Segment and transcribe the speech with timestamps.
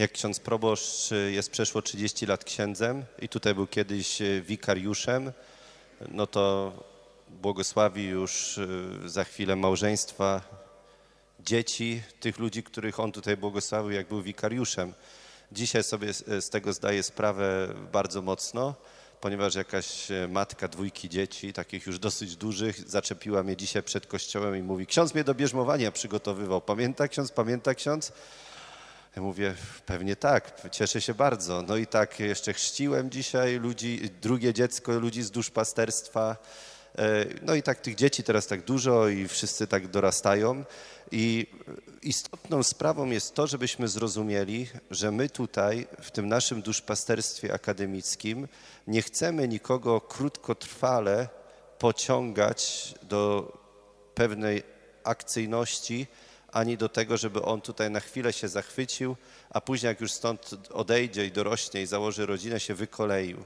[0.00, 5.32] Jak ksiądz proboszcz y, jest przeszło 30 lat księdzem i tutaj był kiedyś y, wikariuszem,
[6.08, 6.72] no to
[7.28, 8.68] błogosławi już y,
[9.04, 10.40] za chwilę małżeństwa,
[11.40, 14.94] dzieci, tych ludzi, których on tutaj błogosławił, jak był wikariuszem.
[15.52, 18.74] Dzisiaj sobie z tego zdaję sprawę bardzo mocno,
[19.20, 24.62] ponieważ jakaś matka dwójki dzieci, takich już dosyć dużych, zaczepiła mnie dzisiaj przed kościołem i
[24.62, 26.60] mówi, ksiądz mnie do bierzmowania przygotowywał.
[26.60, 28.12] Pamięta ksiądz, pamięta ksiądz?
[29.16, 29.54] Mówię,
[29.86, 31.62] pewnie tak, cieszę się bardzo.
[31.62, 36.36] No i tak jeszcze chrzciłem dzisiaj ludzi, drugie dziecko ludzi z duszpasterstwa.
[36.98, 40.64] E, No i tak tych dzieci teraz tak dużo i wszyscy tak dorastają.
[41.12, 41.46] I
[42.02, 48.48] istotną sprawą jest to, żebyśmy zrozumieli, że my tutaj w tym naszym duszpasterstwie akademickim
[48.86, 51.28] nie chcemy nikogo krótkotrwale
[51.78, 53.52] pociągać do
[54.14, 54.62] pewnej
[55.04, 56.06] akcyjności,
[56.52, 59.16] ani do tego, żeby on tutaj na chwilę się zachwycił,
[59.50, 63.44] a później jak już stąd odejdzie i dorośnie i założy rodzinę, się wykoleił.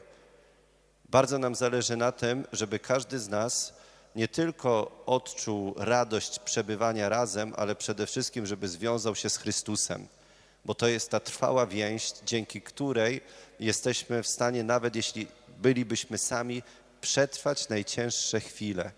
[1.08, 3.74] Bardzo nam zależy na tym, żeby każdy z nas
[4.16, 10.08] nie tylko odczuł radość przebywania razem, ale przede wszystkim, żeby związał się z Chrystusem,
[10.64, 13.20] bo to jest ta trwała więź, dzięki której
[13.60, 15.26] jesteśmy w stanie, nawet jeśli
[15.58, 16.62] bylibyśmy sami,
[17.00, 18.92] przetrwać najcięższe chwile.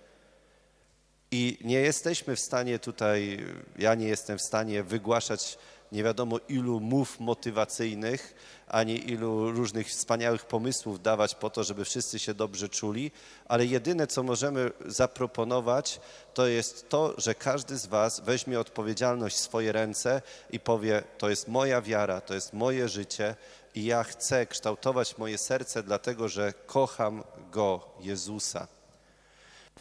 [1.31, 3.45] I nie jesteśmy w stanie tutaj,
[3.79, 5.59] ja nie jestem w stanie wygłaszać
[5.93, 8.35] nie wiadomo ilu mów motywacyjnych,
[8.69, 13.11] ani ilu różnych wspaniałych pomysłów dawać po to, żeby wszyscy się dobrze czuli,
[13.49, 16.01] ale jedyne, co możemy zaproponować,
[16.35, 21.29] to jest to, że każdy z Was weźmie odpowiedzialność w swoje ręce i powie: To
[21.29, 23.35] jest moja wiara, to jest moje życie
[23.75, 28.76] i ja chcę kształtować moje serce, dlatego że kocham Go, Jezusa.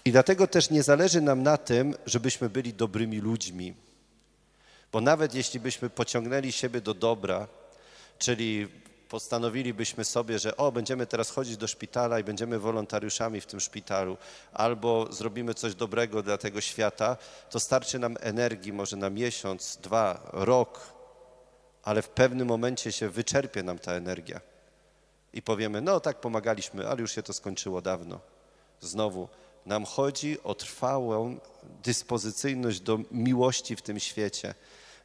[0.06, 3.74] I dlatego też nie zależy nam na tym, żebyśmy byli dobrymi ludźmi.
[4.92, 7.48] Bo nawet jeśli byśmy pociągnęli siebie do dobra,
[8.20, 8.68] czyli
[9.10, 14.18] postanowilibyśmy sobie, że o, będziemy teraz chodzić do szpitala i będziemy wolontariuszami w tym szpitalu,
[14.54, 17.18] albo zrobimy coś dobrego dla tego świata,
[17.50, 20.94] to starczy nam energii może na miesiąc, dwa, rok,
[21.84, 24.42] ale w pewnym momencie się wyczerpie nam ta energia.
[25.34, 28.20] I powiemy, no tak pomagaliśmy, ale już się to skończyło dawno.
[28.82, 29.28] Znowu,
[29.66, 31.40] nam chodzi o trwałą
[31.84, 34.56] dyspozycyjność do miłości w tym świecie,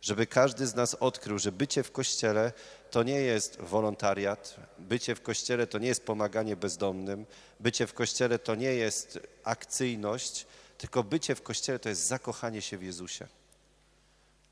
[0.01, 2.53] żeby każdy z nas odkrył, że bycie w kościele
[2.91, 7.27] to nie jest wolontariat, bycie w kościele to nie jest pomaganie bezdomnym,
[7.61, 10.47] bycie w kościele to nie jest akcyjność,
[10.79, 13.27] tylko bycie w kościele to jest zakochanie się w Jezusie.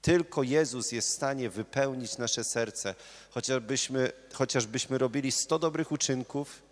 [0.03, 2.95] Tylko Jezus jest w stanie wypełnić nasze serce,
[3.31, 6.68] chociażbyśmy, chociażbyśmy robili 100 dobrych uczynków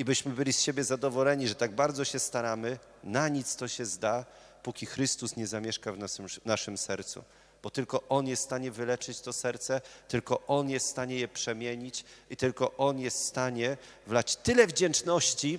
[0.00, 3.86] i byśmy byli z siebie zadowoleni, że tak bardzo się staramy, na nic to się
[3.86, 4.24] zda,
[4.62, 7.24] póki Chrystus nie zamieszka w naszym, naszym sercu.
[7.62, 11.28] Bo tylko On jest w stanie wyleczyć to serce, tylko On jest w stanie je
[11.28, 15.58] przemienić i tylko On jest w stanie wlać tyle wdzięczności,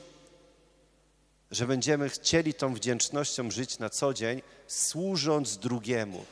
[1.52, 6.25] że będziemy chcieli tą wdzięcznością żyć na co dzień, służąc drugiemu.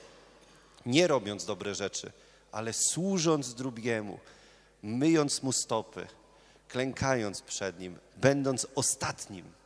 [0.85, 2.11] Nie robiąc dobre rzeczy,
[2.51, 4.19] ale służąc drugiemu,
[4.83, 6.07] myjąc mu stopy,
[6.69, 9.59] klękając przed nim, będąc ostatnim.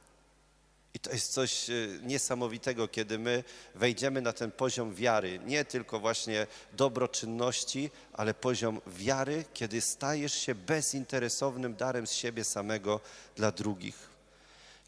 [0.93, 3.43] I to jest coś e, niesamowitego, kiedy my
[3.75, 10.55] wejdziemy na ten poziom wiary, nie tylko właśnie dobroczynności, ale poziom wiary, kiedy stajesz się
[10.55, 12.99] bezinteresownym darem z siebie samego
[13.35, 14.09] dla drugich.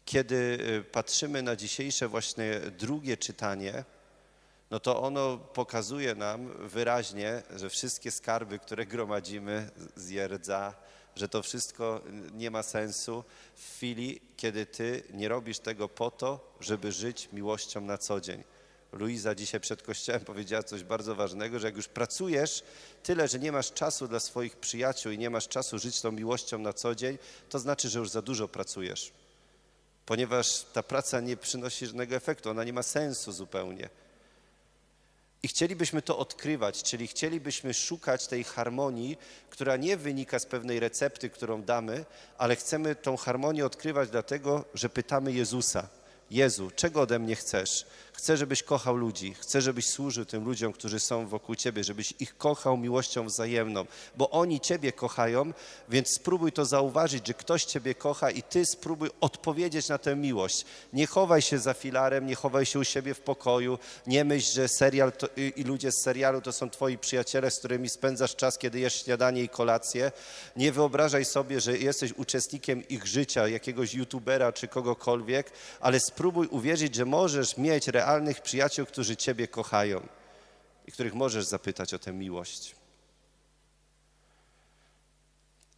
[0.04, 3.84] Kiedy e, patrzymy na dzisiejsze właśnie drugie czytanie,
[4.70, 10.74] no to ono pokazuje nam wyraźnie, że wszystkie skarby, które gromadzimy z rdza,
[11.16, 12.00] że to wszystko
[12.34, 17.80] nie ma sensu w chwili, kiedy ty nie robisz tego po to, żeby żyć miłością
[17.80, 18.44] na co dzień.
[18.92, 22.64] Luiza dzisiaj przed kościołem powiedziała coś bardzo ważnego, że jak już pracujesz
[23.02, 26.58] tyle, że nie masz czasu dla swoich przyjaciół i nie masz czasu żyć tą miłością
[26.58, 27.18] na co dzień,
[27.48, 29.12] to znaczy, że już za dużo pracujesz.
[30.06, 33.88] Ponieważ ta praca nie przynosi żadnego efektu, ona nie ma sensu zupełnie.
[35.46, 39.18] I chcielibyśmy to odkrywać, czyli chcielibyśmy szukać tej harmonii,
[39.50, 42.04] która nie wynika z pewnej recepty, którą damy,
[42.38, 45.88] ale chcemy tą harmonię odkrywać dlatego, że pytamy Jezusa.
[46.30, 47.86] Jezu, czego ode mnie chcesz?
[48.16, 52.36] Chcę, żebyś kochał ludzi, chcę, żebyś służył tym ludziom, którzy są wokół Ciebie, żebyś ich
[52.36, 53.84] kochał miłością wzajemną,
[54.16, 55.52] bo oni Ciebie kochają,
[55.88, 60.64] więc spróbuj to zauważyć, że ktoś Ciebie kocha i Ty spróbuj odpowiedzieć na tę miłość.
[60.92, 64.68] Nie chowaj się za filarem, nie chowaj się u siebie w pokoju, nie myśl, że
[64.68, 68.58] serial to, i i ludzie z serialu to są Twoi przyjaciele, z którymi spędzasz czas,
[68.58, 70.12] kiedy jesz śniadanie i kolację.
[70.56, 75.50] Nie wyobrażaj sobie, że jesteś uczestnikiem ich życia, jakiegoś youtubera czy kogokolwiek,
[75.80, 80.06] ale spróbuj uwierzyć, że możesz mieć realnych przyjaciół, którzy Ciebie kochają
[80.86, 82.76] i których możesz zapytać o tę miłość.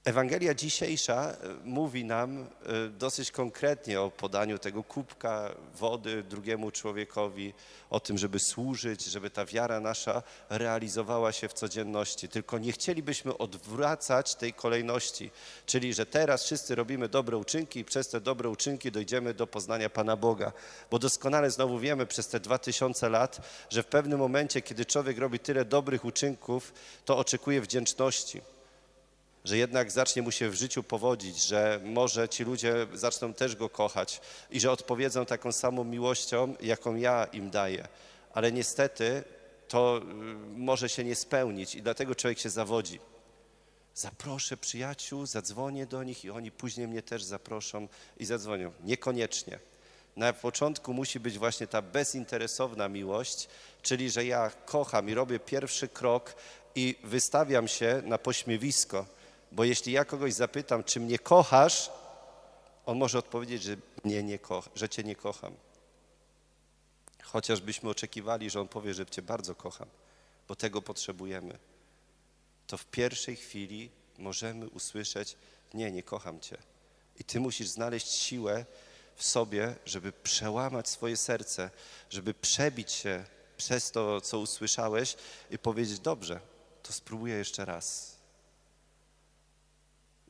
[0.08, 2.46] Ewangelia dzisiejsza e, mówi nam e,
[2.88, 7.54] dosyć konkretnie o podaniu tego kubka wody drugiemu człowiekowi,
[7.90, 12.28] o tym, żeby służyć, żeby ta wiara nasza realizowała się w codzienności.
[12.28, 15.30] Tylko nie chcielibyśmy odwracać tej kolejności,
[15.66, 19.90] czyli że teraz wszyscy robimy dobre uczynki i przez te dobre uczynki dojdziemy do poznania
[19.90, 20.52] Pana Boga.
[20.90, 25.18] Bo doskonale znowu wiemy przez te dwa tysiące lat, że w pewnym momencie, kiedy człowiek
[25.18, 26.72] robi tyle dobrych uczynków,
[27.04, 28.40] to oczekuje wdzięczności
[29.44, 33.68] że jednak zacznie mu się w życiu powodzić, że może ci ludzie zaczną też go
[33.68, 34.20] kochać
[34.50, 37.88] i że odpowiedzą taką samą miłością, jaką ja im daję.
[38.32, 39.24] Ale niestety
[39.68, 40.04] to y,
[40.58, 43.00] może się nie spełnić i dlatego człowiek się zawodzi.
[43.94, 48.72] Zaproszę przyjaciół, zadzwonię do nich i oni później mnie też zaproszą i zadzwonią.
[48.84, 49.58] Niekoniecznie.
[50.16, 53.48] Na początku musi być właśnie ta bezinteresowna miłość,
[53.82, 56.34] czyli że ja kocham i robię pierwszy krok
[56.74, 59.06] i wystawiam się na pośmiewisko
[59.52, 61.90] bo jeśli ja kogoś zapytam, czy mnie kochasz,
[62.86, 65.54] on może odpowiedzieć, że, mnie nie kocha, że cię nie kocham.
[67.22, 69.88] Chociażbyśmy oczekiwali, że on powie, że cię bardzo kocham,
[70.48, 71.58] bo tego potrzebujemy.
[72.66, 75.36] To w pierwszej chwili możemy usłyszeć,
[75.74, 76.56] nie, nie kocham cię.
[77.18, 78.64] I ty musisz znaleźć siłę
[79.16, 81.70] w sobie, żeby przełamać swoje serce,
[82.10, 83.24] żeby przebić się
[83.56, 85.16] przez to, co usłyszałeś
[85.50, 86.40] i powiedzieć, dobrze,
[86.82, 88.17] to spróbuję jeszcze raz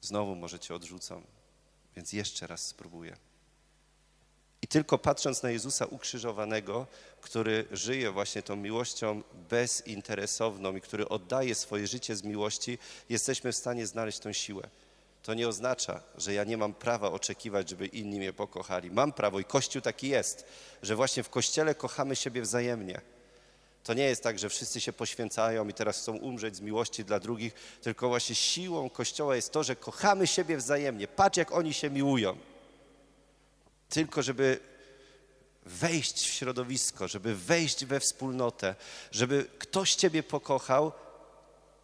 [0.00, 1.23] Znowu może cię odrzucą,
[1.97, 3.17] więc jeszcze raz spróbuję.
[4.62, 6.87] I tylko patrząc na Jezusa ukrzyżowanego,
[7.21, 12.79] który żyje właśnie tą miłością bezinteresowną i który oddaje swoje życie z miłości,
[13.09, 14.69] jesteśmy w stanie znaleźć tą siłę.
[15.23, 18.91] To nie oznacza, że ja nie mam prawa oczekiwać, żeby inni mnie pokochali.
[18.91, 20.45] Mam prawo i Kościół taki jest,
[20.83, 23.00] że właśnie w Kościele kochamy siebie wzajemnie.
[23.85, 27.21] To nie jest tak, że wszyscy się poświęcają i teraz chcą umrzeć z miłości dla
[27.21, 31.09] drugich, tylko właśnie siłą Kościoła jest to, że kochamy siebie wzajemnie.
[31.09, 32.37] Patrz, jak oni się miłują.
[33.89, 34.61] Tylko, żeby
[35.67, 38.75] wejść w środowisko, żeby wejść we wspólnotę,
[39.11, 40.93] żeby ktoś Ciebie pokochał,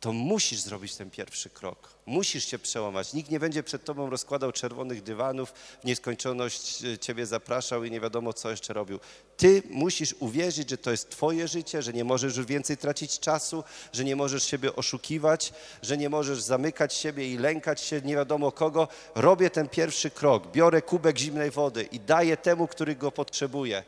[0.00, 1.93] to musisz zrobić ten pierwszy krok.
[2.06, 3.12] Musisz się przełamać.
[3.12, 5.52] Nikt nie będzie przed tobą rozkładał czerwonych dywanów,
[5.82, 9.00] w nieskończoność e, ciebie zapraszał i nie wiadomo, co jeszcze robił.
[9.36, 13.64] Ty musisz uwierzyć, że to jest twoje życie, że nie możesz już więcej tracić czasu,
[13.92, 15.52] że nie możesz siebie oszukiwać,
[15.82, 18.88] że nie możesz zamykać siebie i lękać się nie wiadomo kogo.
[19.14, 23.84] Robię ten pierwszy krok, biorę kubek zimnej wody i daję temu, który go potrzebuje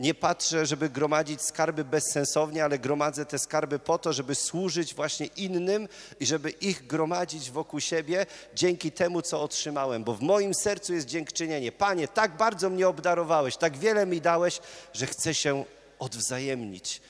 [0.00, 5.26] nie patrzę, żeby gromadzić skarby bezsensownie, ale gromadzę te skarby po to, żeby służyć właśnie
[5.26, 5.88] innym
[6.20, 11.06] i żeby ich gromadzić wokół siebie dzięki temu, co otrzymałem, bo w moim sercu jest
[11.06, 11.72] dziękczynienie.
[11.72, 14.60] Panie, tak bardzo mnie obdarowałeś, tak wiele mi dałeś,
[14.92, 15.64] że chcę się
[15.98, 17.00] odwzajemnić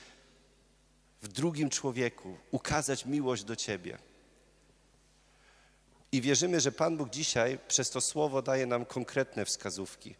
[1.21, 3.97] w drugim człowieku, ukazać miłość do Ciebie.
[6.11, 10.15] I wierzymy, że Pan Bóg dzisiaj przez to słowo daje nam konkretne wskazówki.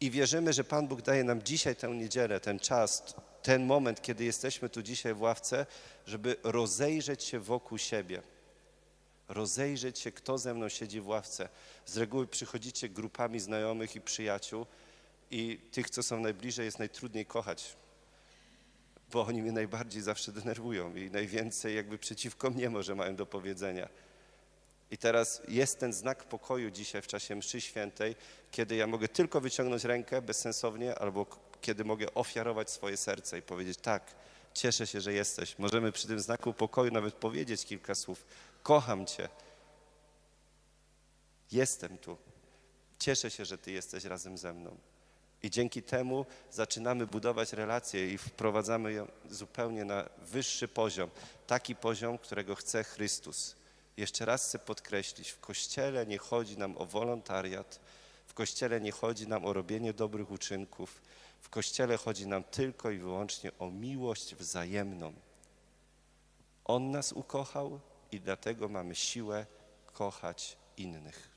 [0.00, 4.24] I wierzymy, że Pan Bóg daje nam dzisiaj tę niedzielę, ten czas, ten moment, kiedy
[4.24, 5.66] jesteśmy tu dzisiaj w ławce,
[6.06, 8.22] żeby rozejrzeć się wokół siebie.
[9.32, 11.48] Rozejrzeć się, kto ze mną siedzi w ławce.
[11.86, 14.66] Z reguły przychodzicie grupami znajomych i przyjaciół
[15.30, 17.76] i tych, co są najbliżej, jest najtrudniej kochać,
[19.12, 23.88] bo oni mnie najbardziej zawsze denerwują i najwięcej jakby przeciwko mnie może mają do powiedzenia.
[24.90, 28.16] I teraz jest ten znak pokoju dzisiaj w czasie mszy świętej,
[28.50, 31.26] kiedy ja mogę tylko wyciągnąć rękę bezsensownie, albo
[31.60, 34.14] kiedy mogę ofiarować swoje serce i powiedzieć tak,
[34.54, 35.58] cieszę się, że jesteś.
[35.58, 38.24] Możemy przy tym znaku pokoju nawet powiedzieć kilka słów.
[38.62, 39.28] Kocham Cię.
[41.52, 42.16] Jestem tu.
[42.98, 44.76] Cieszę się, że Ty jesteś razem ze mną.
[45.42, 51.10] I dzięki temu zaczynamy budować relacje i wprowadzamy ją zupełnie na wyższy poziom.
[51.46, 53.56] Taki poziom, którego chce Chrystus.
[53.96, 57.80] Jeszcze raz chcę podkreślić, w Kościele nie chodzi nam o wolontariat,
[58.26, 61.02] w Kościele nie chodzi nam o robienie dobrych uczynków,
[61.40, 65.12] w Kościele chodzi nam tylko i wyłącznie o miłość wzajemną.
[66.64, 67.80] On nas ukochał
[68.12, 69.46] i dlatego mamy siłę
[69.92, 71.31] kochać innych.